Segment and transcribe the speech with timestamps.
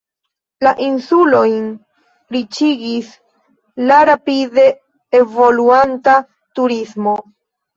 [0.67, 1.67] La insulojn
[2.37, 3.11] riĉigis
[3.91, 4.65] la rapide
[5.21, 6.17] evoluanta
[6.59, 7.17] turismo.